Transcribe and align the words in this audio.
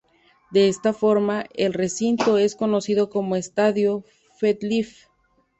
De 0.49 0.67
esta 0.67 0.93
forma, 0.93 1.45
el 1.53 1.73
recinto 1.75 2.39
es 2.39 2.55
conocido 2.55 3.07
como 3.11 3.35
Estadio 3.35 4.03
MetLife. 4.41 5.05